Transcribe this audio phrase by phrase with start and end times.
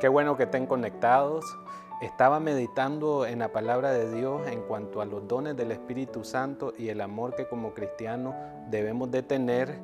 [0.00, 1.44] Qué bueno que estén conectados.
[2.02, 6.74] Estaba meditando en la palabra de Dios en cuanto a los dones del Espíritu Santo
[6.76, 8.34] y el amor que como cristianos
[8.68, 9.78] debemos de tener.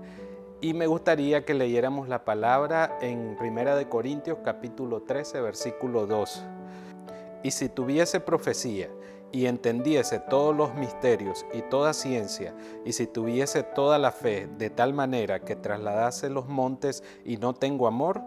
[0.61, 6.45] Y me gustaría que leyéramos la palabra en 1 de Corintios capítulo 13 versículo 2.
[7.43, 8.91] Y si tuviese profecía
[9.33, 12.55] y entendiese todos los misterios y toda ciencia,
[12.85, 17.55] y si tuviese toda la fe de tal manera que trasladase los montes y no
[17.55, 18.21] tengo amor,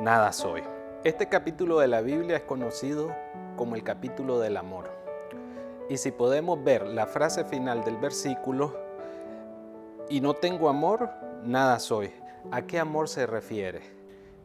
[0.00, 0.62] nada soy.
[1.02, 3.10] Este capítulo de la Biblia es conocido
[3.56, 4.90] como el capítulo del amor.
[5.88, 8.76] Y si podemos ver la frase final del versículo,
[10.10, 11.08] y no tengo amor,
[11.42, 12.10] nada soy.
[12.50, 13.80] ¿A qué amor se refiere?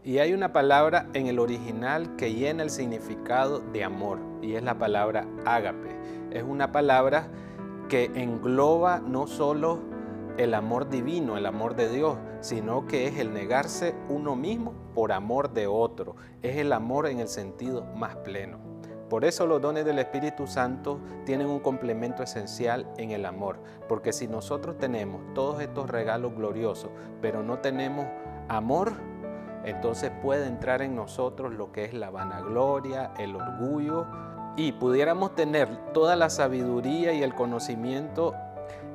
[0.05, 4.63] Y hay una palabra en el original que llena el significado de amor, y es
[4.63, 5.89] la palabra ágape.
[6.31, 7.27] Es una palabra
[7.89, 9.81] que engloba no solo
[10.37, 15.11] el amor divino, el amor de Dios, sino que es el negarse uno mismo por
[15.11, 16.15] amor de otro.
[16.41, 18.59] Es el amor en el sentido más pleno.
[19.09, 24.11] Por eso los dones del Espíritu Santo tienen un complemento esencial en el amor, porque
[24.11, 26.89] si nosotros tenemos todos estos regalos gloriosos,
[27.21, 28.07] pero no tenemos
[28.49, 28.93] amor,
[29.63, 34.07] entonces puede entrar en nosotros lo que es la vanagloria, el orgullo,
[34.57, 38.33] y pudiéramos tener toda la sabiduría y el conocimiento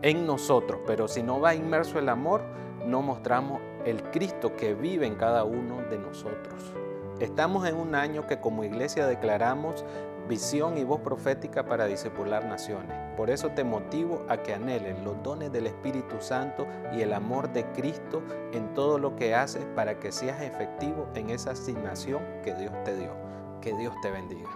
[0.03, 2.43] en nosotros, pero si no va inmerso el amor,
[2.87, 6.75] no mostramos el Cristo que vive en cada uno de nosotros.
[7.19, 9.85] Estamos en un año que como iglesia declaramos
[10.31, 12.97] visión y voz profética para discipular naciones.
[13.17, 17.53] Por eso te motivo a que anhelen los dones del Espíritu Santo y el amor
[17.53, 22.55] de Cristo en todo lo que haces para que seas efectivo en esa asignación que
[22.55, 23.11] Dios te dio.
[23.61, 24.49] Que Dios te bendiga.